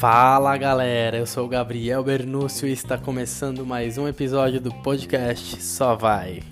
[0.00, 5.62] Fala galera, eu sou o Gabriel Bernúcio e está começando mais um episódio do podcast
[5.62, 6.42] Só Vai.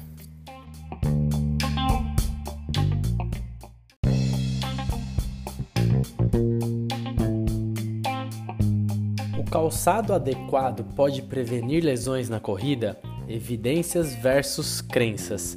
[9.39, 13.01] O calçado adequado pode prevenir lesões na corrida?
[13.27, 15.57] Evidências versus crenças.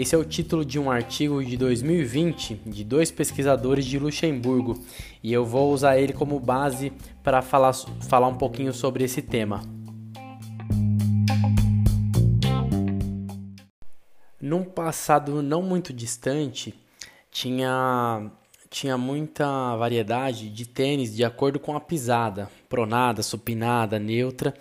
[0.00, 4.82] Esse é o título de um artigo de 2020 de dois pesquisadores de Luxemburgo.
[5.22, 6.90] E eu vou usar ele como base
[7.22, 7.74] para falar,
[8.08, 9.60] falar um pouquinho sobre esse tema.
[14.40, 16.72] Num passado não muito distante,
[17.30, 18.32] tinha,
[18.70, 24.54] tinha muita variedade de tênis de acordo com a pisada, pronada, supinada, neutra,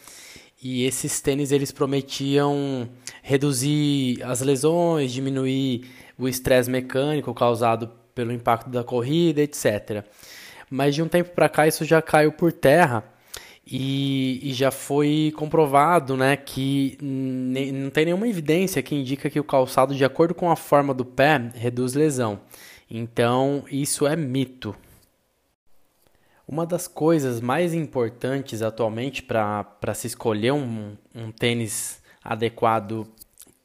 [0.61, 2.89] e esses tênis eles prometiam
[3.21, 10.03] reduzir as lesões, diminuir o estresse mecânico causado pelo impacto da corrida, etc.
[10.69, 13.03] Mas de um tempo para cá isso já caiu por terra
[13.65, 19.43] e, e já foi comprovado né, que não tem nenhuma evidência que indica que o
[19.43, 22.39] calçado, de acordo com a forma do pé, reduz lesão.
[22.89, 24.75] Então isso é mito.
[26.47, 31.98] Uma das coisas mais importantes atualmente para se escolher um, um tênis
[32.29, 33.07] adequado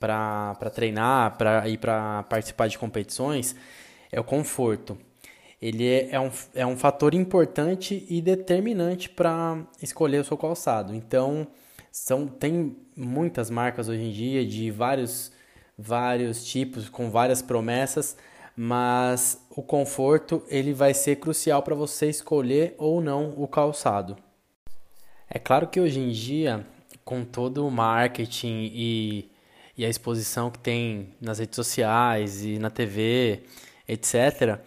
[0.01, 3.55] para treinar, para ir para participar de competições,
[4.11, 4.97] é o conforto.
[5.61, 10.95] Ele é, é, um, é um fator importante e determinante para escolher o seu calçado.
[10.95, 11.47] Então,
[11.93, 15.31] são, tem muitas marcas hoje em dia de vários,
[15.77, 18.17] vários tipos, com várias promessas,
[18.57, 24.17] mas o conforto ele vai ser crucial para você escolher ou não o calçado.
[25.29, 26.67] É claro que hoje em dia,
[27.05, 29.31] com todo o marketing e,
[29.77, 33.43] e a exposição que tem nas redes sociais e na TV,
[33.87, 34.59] etc.,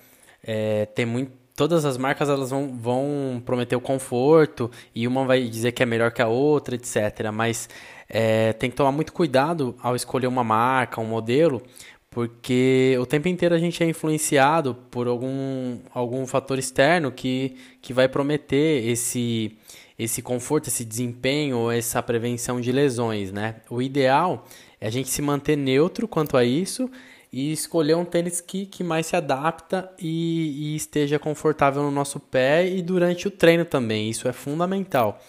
[0.44, 5.44] é, tem muito, todas as marcas elas vão, vão prometer o conforto e uma vai
[5.44, 7.32] dizer que é melhor que a outra, etc.
[7.34, 7.68] Mas
[8.08, 11.62] é, tem que tomar muito cuidado ao escolher uma marca, um modelo,
[12.10, 17.94] porque o tempo inteiro a gente é influenciado por algum, algum fator externo que, que
[17.94, 19.58] vai prometer esse,
[19.98, 23.56] esse conforto, esse desempenho, essa prevenção de lesões, né?
[23.70, 24.46] O ideal
[24.80, 26.90] é a gente se manter neutro quanto a isso
[27.32, 32.20] e escolher um tênis que, que mais se adapta e, e esteja confortável no nosso
[32.20, 34.10] pé e durante o treino também.
[34.10, 35.20] Isso é fundamental.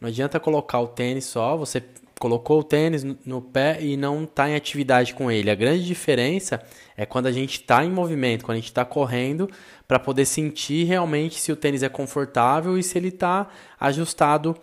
[0.00, 1.82] Não adianta colocar o tênis só, você
[2.18, 5.50] colocou o tênis no pé e não está em atividade com ele.
[5.50, 6.62] A grande diferença
[6.96, 9.48] é quando a gente está em movimento, quando a gente está correndo,
[9.86, 13.48] para poder sentir realmente se o tênis é confortável e se ele está
[13.78, 14.56] ajustado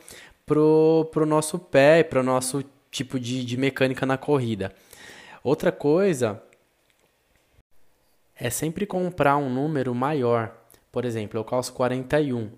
[0.45, 4.73] para o nosso pé, para o nosso tipo de, de mecânica na corrida.
[5.43, 6.41] Outra coisa
[8.35, 10.55] é sempre comprar um número maior.
[10.91, 12.49] Por exemplo, eu calço 41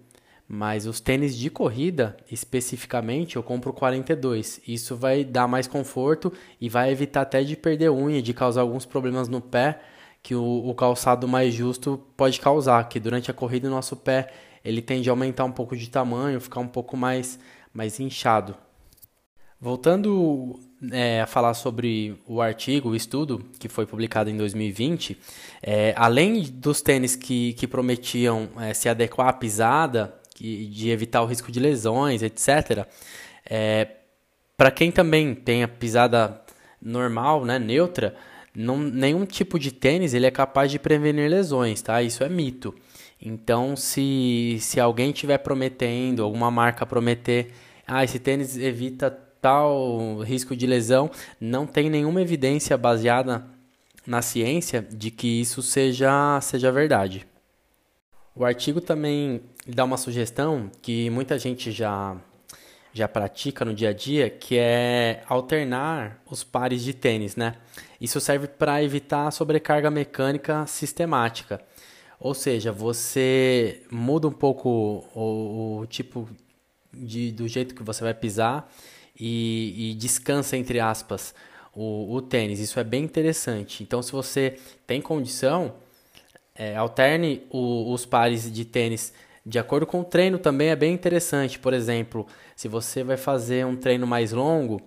[0.47, 4.61] mas os tênis de corrida, especificamente, eu compro 42.
[4.65, 6.31] Isso vai dar mais conforto
[6.61, 9.81] e vai evitar até de perder unha, de causar alguns problemas no pé
[10.23, 14.31] que o, o calçado mais justo pode causar, que durante a corrida o nosso pé
[14.63, 17.39] ele tende a aumentar um pouco de tamanho, ficar um pouco mais,
[17.73, 18.55] mais inchado.
[19.59, 20.59] Voltando
[20.91, 25.17] é, a falar sobre o artigo, o estudo que foi publicado em 2020,
[25.61, 31.25] é, além dos tênis que, que prometiam é, se adequar à pisada de evitar o
[31.25, 32.85] risco de lesões, etc.
[33.49, 33.87] É,
[34.55, 36.41] para quem também tem a pisada
[36.81, 38.15] normal, né, neutra,
[38.55, 42.01] não, nenhum tipo de tênis ele é capaz de prevenir lesões, tá?
[42.01, 42.73] Isso é mito.
[43.21, 47.51] Então, se, se alguém estiver prometendo, alguma marca prometer,
[47.85, 49.11] ah, esse tênis evita
[49.41, 51.09] tal risco de lesão,
[51.39, 53.45] não tem nenhuma evidência baseada
[54.05, 57.27] na ciência de que isso seja, seja verdade.
[58.39, 62.15] O artigo também dá uma sugestão que muita gente já,
[62.93, 67.55] já pratica no dia a dia, que é alternar os pares de tênis, né?
[67.99, 71.59] Isso serve para evitar a sobrecarga mecânica sistemática.
[72.19, 76.29] Ou seja, você muda um pouco o, o tipo
[76.93, 78.71] de, do jeito que você vai pisar
[79.19, 81.33] e, e descansa, entre aspas,
[81.73, 82.59] o, o tênis.
[82.59, 83.81] Isso é bem interessante.
[83.81, 85.73] Então, se você tem condição,
[86.57, 89.13] é, alterne o, os pares de tênis
[89.45, 91.57] de acordo com o treino também é bem interessante.
[91.57, 94.81] Por exemplo, se você vai fazer um treino mais longo,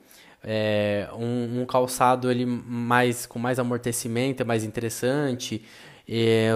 [0.44, 5.64] é, um, um, calçado ele mais com mais amortecimento é mais interessante.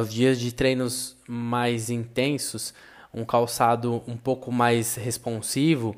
[0.03, 2.75] Os dias de treinos mais intensos,
[3.13, 5.95] um calçado um pouco mais responsivo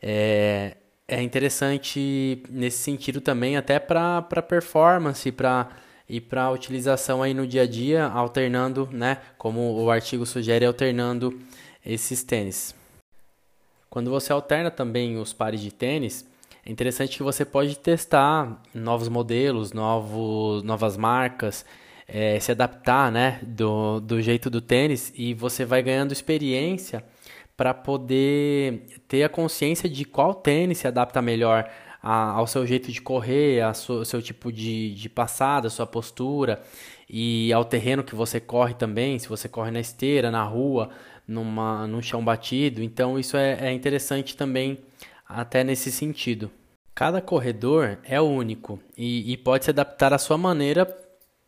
[0.00, 0.76] é,
[1.06, 5.68] é interessante nesse sentido também, até para performance, para
[6.12, 11.40] e para utilização aí no dia a dia, alternando, né, como o artigo sugere, alternando
[11.82, 12.74] esses tênis.
[13.88, 16.28] Quando você alterna também os pares de tênis,
[16.66, 21.64] é interessante que você pode testar novos modelos, novos, novas marcas,
[22.06, 27.02] é, se adaptar né, do, do jeito do tênis e você vai ganhando experiência
[27.56, 31.70] para poder ter a consciência de qual tênis se adapta melhor
[32.02, 36.60] a, ao seu jeito de correr, ao seu tipo de, de passada, sua postura
[37.08, 40.90] e ao terreno que você corre também, se você corre na esteira, na rua,
[41.26, 42.82] numa, num chão batido.
[42.82, 44.78] Então isso é, é interessante também
[45.28, 46.50] até nesse sentido.
[46.94, 50.84] Cada corredor é único e, e pode se adaptar à sua maneira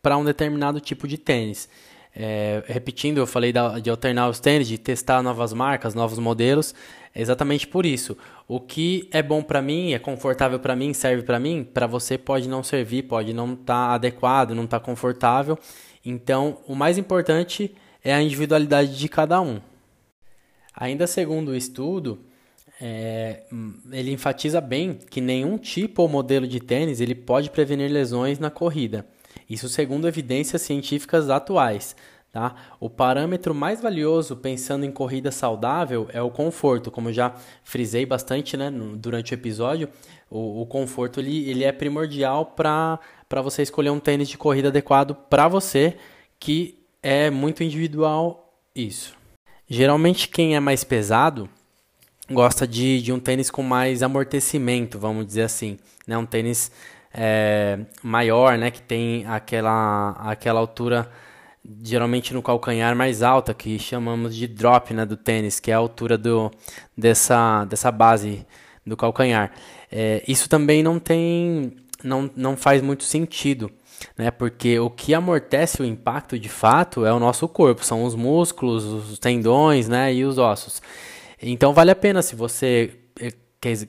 [0.01, 1.69] para um determinado tipo de tênis.
[2.17, 6.75] É, repetindo, eu falei da, de alternar os tênis, de testar novas marcas, novos modelos,
[7.13, 8.17] é exatamente por isso.
[8.47, 12.17] O que é bom para mim, é confortável para mim, serve para mim, para você
[12.17, 15.59] pode não servir, pode não estar tá adequado, não estar tá confortável.
[16.05, 19.61] Então, o mais importante é a individualidade de cada um.
[20.77, 22.21] Ainda segundo o estudo,
[22.81, 23.45] é,
[23.91, 28.51] ele enfatiza bem que nenhum tipo ou modelo de tênis ele pode prevenir lesões na
[28.51, 29.07] corrida.
[29.49, 31.95] Isso segundo evidências científicas atuais.
[32.35, 32.57] Tá?
[32.81, 37.33] O parâmetro mais valioso pensando em corrida saudável é o conforto, como já
[37.63, 39.89] frisei bastante né, durante o episódio.
[40.29, 42.99] O, o conforto ele, ele é primordial para
[43.41, 45.97] você escolher um tênis de corrida adequado para você,
[46.41, 49.17] que é muito individual isso.
[49.69, 51.49] Geralmente quem é mais pesado
[52.29, 56.17] gosta de, de um tênis com mais amortecimento, vamos dizer assim, né?
[56.17, 56.73] Um tênis
[57.15, 58.71] é, maior, né?
[58.71, 61.09] Que tem aquela, aquela altura
[61.83, 65.79] geralmente no calcanhar mais alta, que chamamos de drop né, do tênis, que é a
[65.79, 66.51] altura do,
[66.97, 68.45] dessa, dessa base
[68.85, 69.53] do calcanhar.
[69.91, 73.71] É, isso também não tem, não, não faz muito sentido,
[74.19, 78.15] né, porque o que amortece o impacto de fato é o nosso corpo, são os
[78.15, 80.83] músculos, os tendões né, e os ossos.
[81.41, 82.93] Então vale a pena se você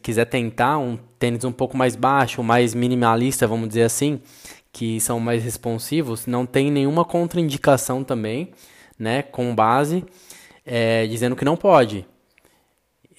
[0.02, 4.20] quiser tentar um tênis um pouco mais baixo, mais minimalista, vamos dizer assim,
[4.72, 8.52] que são mais responsivos, não tem nenhuma contraindicação também,
[8.98, 10.04] né, com base
[10.66, 12.06] é, dizendo que não pode.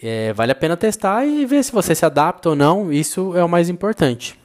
[0.03, 3.43] É, vale a pena testar e ver se você se adapta ou não, isso é
[3.43, 4.39] o mais importante.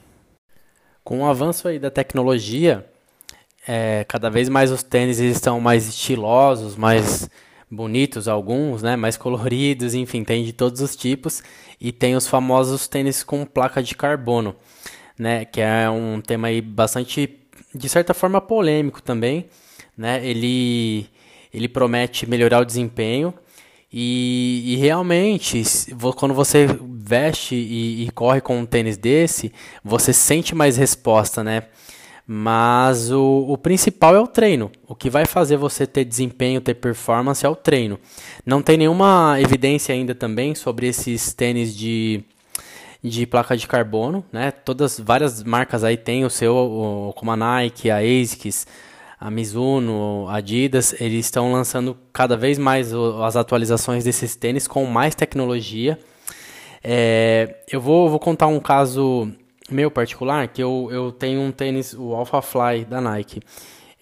[1.04, 2.86] Com o avanço aí da tecnologia,
[3.66, 7.28] é, cada vez mais os tênis estão mais estilosos, mais
[7.72, 11.42] bonitos alguns, né, mais coloridos, enfim, tem de todos os tipos
[11.80, 14.54] e tem os famosos tênis com placa de carbono,
[15.18, 17.38] né, que é um tema aí bastante
[17.74, 19.46] de certa forma polêmico também,
[19.96, 20.24] né?
[20.24, 21.06] Ele
[21.52, 23.32] ele promete melhorar o desempenho
[23.92, 25.62] e, e realmente
[26.16, 29.52] quando você veste e, e corre com um tênis desse,
[29.84, 31.64] você sente mais resposta, né?
[32.34, 34.72] Mas o, o principal é o treino.
[34.88, 38.00] O que vai fazer você ter desempenho, ter performance é o treino.
[38.46, 42.24] Não tem nenhuma evidência ainda também sobre esses tênis de,
[43.04, 44.50] de placa de carbono, né?
[44.50, 48.66] Todas várias marcas aí têm o seu, o, como a Nike, a ASICS,
[49.20, 54.86] a Mizuno, a Adidas, eles estão lançando cada vez mais as atualizações desses tênis com
[54.86, 55.98] mais tecnologia.
[56.82, 59.30] É, eu vou, vou contar um caso
[59.70, 63.40] meu particular, que eu, eu tenho um tênis, o Alpha Fly da Nike.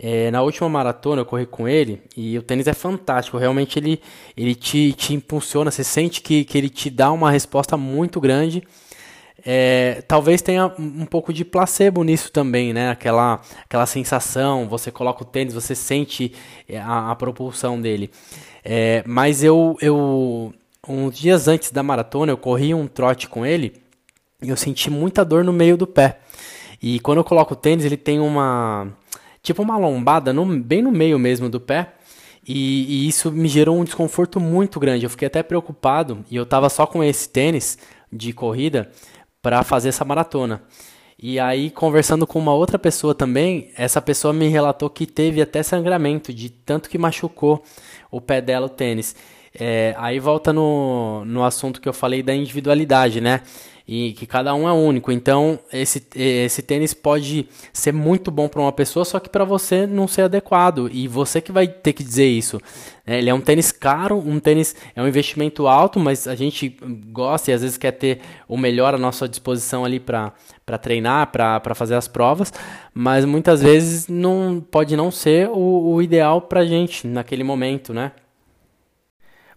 [0.03, 3.37] É, na última maratona eu corri com ele e o tênis é fantástico.
[3.37, 4.01] Realmente ele,
[4.35, 8.63] ele te, te impulsiona, você sente que, que ele te dá uma resposta muito grande.
[9.45, 12.91] É, talvez tenha um pouco de placebo nisso também, né?
[12.91, 16.33] Aquela, aquela sensação, você coloca o tênis, você sente
[16.69, 18.11] é, a, a propulsão dele.
[18.65, 20.53] É, mas eu, eu,
[20.87, 23.75] uns dias antes da maratona, eu corri um trote com ele
[24.43, 26.21] eu senti muita dor no meio do pé.
[26.83, 28.89] E quando eu coloco o tênis, ele tem uma
[29.43, 31.95] tipo uma lombada no, bem no meio mesmo do pé.
[32.47, 35.05] E, e, isso me gerou um desconforto muito grande.
[35.05, 37.79] Eu fiquei até preocupado e eu tava só com esse tênis
[38.11, 38.91] de corrida
[39.43, 40.63] para fazer essa maratona.
[41.23, 45.63] E aí, conversando com uma outra pessoa também, essa pessoa me relatou que teve até
[45.63, 47.63] sangramento, de tanto que machucou
[48.11, 49.15] o pé dela o tênis.
[49.55, 53.43] É, aí volta no, no assunto que eu falei da individualidade, né?
[53.93, 55.11] E que cada um é único.
[55.11, 59.85] Então, esse, esse tênis pode ser muito bom para uma pessoa, só que para você
[59.85, 60.89] não ser adequado.
[60.93, 62.61] E você que vai ter que dizer isso.
[63.05, 66.69] É, ele é um tênis caro, um tênis é um investimento alto, mas a gente
[67.09, 70.33] gosta e às vezes quer ter o melhor à nossa disposição ali para
[70.81, 72.53] treinar, para fazer as provas,
[72.95, 78.13] mas muitas vezes não pode não ser o, o ideal para gente naquele momento, né?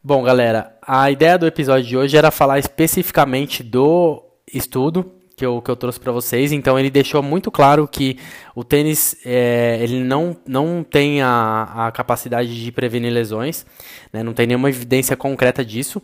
[0.06, 4.22] Bom, galera, a ideia do episódio de hoje era falar especificamente do
[4.54, 6.52] estudo que eu, que eu trouxe para vocês.
[6.52, 8.20] Então ele deixou muito claro que
[8.54, 13.66] o tênis é, ele não, não tem a, a capacidade de prevenir lesões,
[14.12, 14.22] né?
[14.22, 16.02] não tem nenhuma evidência concreta disso.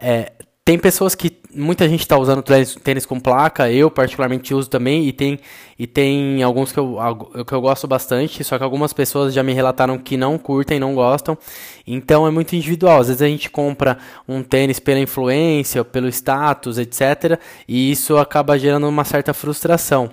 [0.00, 0.32] É,
[0.68, 5.14] tem pessoas que muita gente está usando tênis, com placa, eu particularmente uso também, e
[5.14, 5.40] tem,
[5.78, 6.98] e tem alguns que eu,
[7.46, 10.94] que eu gosto bastante, só que algumas pessoas já me relataram que não curtem, não
[10.94, 11.38] gostam,
[11.86, 13.00] então é muito individual.
[13.00, 13.96] Às vezes a gente compra
[14.28, 20.10] um tênis pela influência, pelo status, etc., e isso acaba gerando uma certa frustração.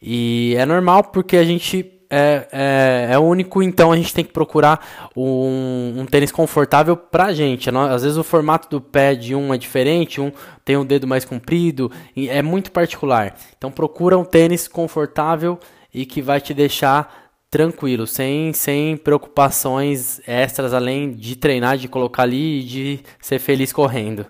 [0.00, 4.32] E é normal porque a gente é, é, é único, então a gente tem que
[4.32, 7.70] procurar um, um tênis confortável pra gente.
[7.70, 10.32] Às vezes o formato do pé de um é diferente, um
[10.64, 13.36] tem um dedo mais comprido, é muito particular.
[13.56, 15.58] Então procura um tênis confortável
[15.94, 22.22] e que vai te deixar tranquilo, sem, sem preocupações extras, além de treinar, de colocar
[22.22, 24.26] ali e de ser feliz correndo.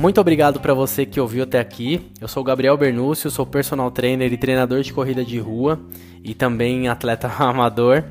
[0.00, 2.08] Muito obrigado para você que ouviu até aqui.
[2.20, 5.80] Eu sou o Gabriel Bernúcio, sou personal trainer e treinador de corrida de rua
[6.22, 8.04] e também atleta amador.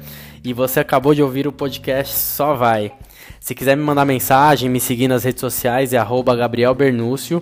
[0.43, 2.91] E você acabou de ouvir o podcast Só Vai.
[3.39, 6.05] Se quiser me mandar mensagem, me seguir nas redes sociais é
[6.37, 7.41] Gabriel Bernúcio.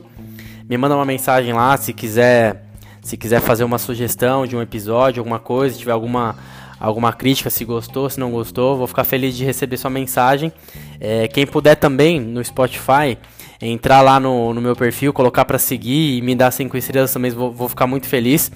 [0.69, 2.67] Me manda uma mensagem lá se quiser,
[3.01, 6.35] se quiser fazer uma sugestão de um episódio, alguma coisa, se tiver alguma
[6.79, 10.53] alguma crítica, se gostou, se não gostou, vou ficar feliz de receber sua mensagem.
[10.99, 13.17] É, quem puder também no Spotify
[13.61, 17.31] entrar lá no, no meu perfil, colocar para seguir e me dar cinco estrelas também,
[17.31, 18.51] vou, vou ficar muito feliz,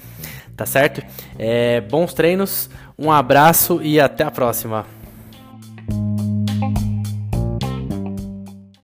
[0.56, 1.02] tá certo?
[1.38, 4.99] É, bons treinos, um abraço e até a próxima.